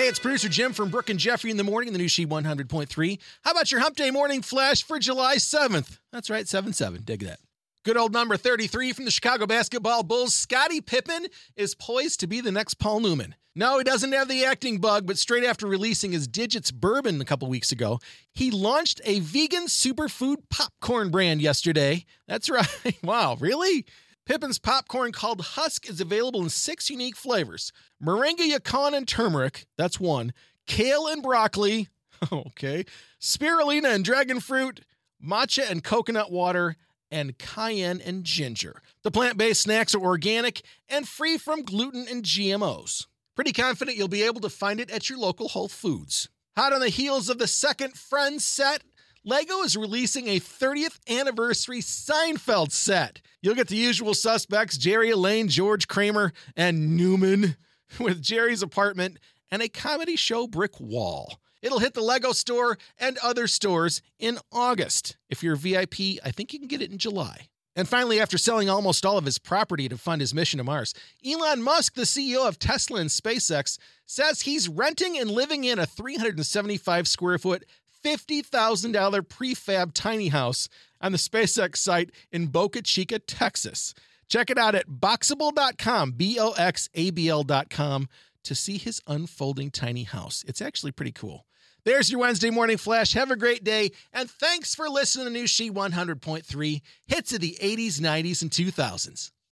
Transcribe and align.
Hey, 0.00 0.08
it's 0.08 0.18
producer 0.18 0.48
Jim 0.48 0.72
from 0.72 0.88
Brooke 0.88 1.10
and 1.10 1.18
Jeffrey 1.18 1.50
in 1.50 1.58
the 1.58 1.62
morning, 1.62 1.88
in 1.88 1.92
the 1.92 1.98
new 1.98 2.08
She 2.08 2.24
100.3. 2.24 3.18
How 3.42 3.50
about 3.50 3.70
your 3.70 3.82
hump 3.82 3.96
day 3.96 4.10
morning 4.10 4.40
flash 4.40 4.82
for 4.82 4.98
July 4.98 5.36
7th? 5.36 5.98
That's 6.10 6.30
right, 6.30 6.48
7 6.48 6.72
7. 6.72 7.02
Dig 7.04 7.20
that. 7.24 7.38
Good 7.84 7.98
old 7.98 8.10
number 8.10 8.38
33 8.38 8.94
from 8.94 9.04
the 9.04 9.10
Chicago 9.10 9.44
Basketball 9.44 10.02
Bulls. 10.02 10.32
Scottie 10.32 10.80
Pippen 10.80 11.26
is 11.54 11.74
poised 11.74 12.20
to 12.20 12.26
be 12.26 12.40
the 12.40 12.50
next 12.50 12.76
Paul 12.78 13.00
Newman. 13.00 13.34
No, 13.54 13.76
he 13.76 13.84
doesn't 13.84 14.12
have 14.12 14.26
the 14.26 14.42
acting 14.46 14.78
bug, 14.78 15.06
but 15.06 15.18
straight 15.18 15.44
after 15.44 15.66
releasing 15.66 16.12
his 16.12 16.26
Digits 16.26 16.70
bourbon 16.70 17.20
a 17.20 17.26
couple 17.26 17.50
weeks 17.50 17.70
ago, 17.70 18.00
he 18.32 18.50
launched 18.50 19.02
a 19.04 19.20
vegan 19.20 19.66
superfood 19.66 20.36
popcorn 20.48 21.10
brand 21.10 21.42
yesterday. 21.42 22.06
That's 22.26 22.48
right. 22.50 22.96
Wow, 23.02 23.36
really? 23.38 23.84
Pippen's 24.30 24.60
popcorn 24.60 25.10
called 25.10 25.40
Husk 25.40 25.90
is 25.90 26.00
available 26.00 26.40
in 26.40 26.50
six 26.50 26.88
unique 26.88 27.16
flavors 27.16 27.72
moringa, 28.00 28.48
yacon, 28.48 28.94
and 28.94 29.08
turmeric. 29.08 29.66
That's 29.76 29.98
one. 29.98 30.32
Kale 30.68 31.08
and 31.08 31.20
broccoli. 31.20 31.88
Okay. 32.30 32.84
Spirulina 33.20 33.92
and 33.92 34.04
dragon 34.04 34.38
fruit. 34.38 34.82
Matcha 35.20 35.68
and 35.68 35.82
coconut 35.82 36.30
water. 36.30 36.76
And 37.10 37.38
cayenne 37.38 38.00
and 38.00 38.22
ginger. 38.22 38.82
The 39.02 39.10
plant 39.10 39.36
based 39.36 39.62
snacks 39.62 39.96
are 39.96 40.04
organic 40.04 40.62
and 40.88 41.08
free 41.08 41.36
from 41.36 41.64
gluten 41.64 42.06
and 42.08 42.22
GMOs. 42.22 43.06
Pretty 43.34 43.52
confident 43.52 43.96
you'll 43.96 44.06
be 44.06 44.22
able 44.22 44.42
to 44.42 44.50
find 44.50 44.78
it 44.78 44.92
at 44.92 45.08
your 45.10 45.18
local 45.18 45.48
Whole 45.48 45.66
Foods. 45.66 46.28
Hot 46.56 46.72
on 46.72 46.80
the 46.80 46.88
heels 46.88 47.30
of 47.30 47.38
the 47.38 47.48
second 47.48 47.94
Friends 47.94 48.44
set, 48.44 48.82
Lego 49.24 49.62
is 49.62 49.76
releasing 49.76 50.28
a 50.28 50.38
30th 50.38 51.00
anniversary 51.08 51.80
Seinfeld 51.80 52.70
set. 52.70 53.22
You'll 53.42 53.54
get 53.54 53.68
the 53.68 53.76
usual 53.76 54.14
suspects 54.14 54.76
Jerry, 54.76 55.10
Elaine, 55.10 55.48
George, 55.48 55.88
Kramer, 55.88 56.32
and 56.56 56.96
Newman, 56.96 57.56
with 57.98 58.22
Jerry's 58.22 58.62
apartment 58.62 59.18
and 59.50 59.62
a 59.62 59.68
comedy 59.68 60.16
show 60.16 60.46
brick 60.46 60.78
wall. 60.78 61.40
It'll 61.62 61.78
hit 61.80 61.94
the 61.94 62.00
Lego 62.00 62.32
store 62.32 62.78
and 62.98 63.18
other 63.22 63.46
stores 63.46 64.00
in 64.18 64.38
August. 64.52 65.16
If 65.28 65.42
you're 65.42 65.54
a 65.54 65.58
VIP, 65.58 66.18
I 66.24 66.30
think 66.30 66.52
you 66.52 66.58
can 66.58 66.68
get 66.68 66.82
it 66.82 66.90
in 66.90 66.98
July. 66.98 67.48
And 67.76 67.88
finally, 67.88 68.20
after 68.20 68.36
selling 68.36 68.68
almost 68.68 69.06
all 69.06 69.16
of 69.16 69.24
his 69.24 69.38
property 69.38 69.88
to 69.88 69.96
fund 69.96 70.20
his 70.20 70.34
mission 70.34 70.58
to 70.58 70.64
Mars, 70.64 70.94
Elon 71.24 71.62
Musk, 71.62 71.94
the 71.94 72.02
CEO 72.02 72.46
of 72.46 72.58
Tesla 72.58 73.00
and 73.00 73.10
SpaceX, 73.10 73.78
says 74.06 74.42
he's 74.42 74.68
renting 74.68 75.16
and 75.18 75.30
living 75.30 75.64
in 75.64 75.78
a 75.78 75.86
375 75.86 77.06
square 77.06 77.38
foot, 77.38 77.64
$50,000 78.04 79.28
prefab 79.28 79.92
tiny 79.92 80.28
house 80.28 80.68
on 81.00 81.12
the 81.12 81.18
SpaceX 81.18 81.76
site 81.76 82.10
in 82.32 82.48
Boca 82.48 82.82
Chica, 82.82 83.18
Texas. 83.18 83.94
Check 84.28 84.50
it 84.50 84.58
out 84.58 84.74
at 84.74 84.88
boxable.com, 84.88 86.12
B 86.12 86.38
O 86.38 86.52
X 86.52 86.88
A 86.94 87.10
B 87.10 87.28
L.com, 87.28 88.08
to 88.44 88.54
see 88.54 88.78
his 88.78 89.00
unfolding 89.06 89.70
tiny 89.70 90.04
house. 90.04 90.44
It's 90.46 90.62
actually 90.62 90.92
pretty 90.92 91.12
cool. 91.12 91.46
There's 91.84 92.10
your 92.10 92.20
Wednesday 92.20 92.50
morning 92.50 92.76
flash. 92.76 93.14
Have 93.14 93.30
a 93.30 93.36
great 93.36 93.64
day, 93.64 93.90
and 94.12 94.30
thanks 94.30 94.74
for 94.74 94.88
listening 94.88 95.26
to 95.26 95.32
New 95.32 95.46
She 95.46 95.70
100.3 95.70 96.82
hits 97.06 97.32
of 97.32 97.40
the 97.40 97.56
80s, 97.60 98.00
90s, 98.00 98.42
and 98.42 98.50
2000s. 98.50 99.30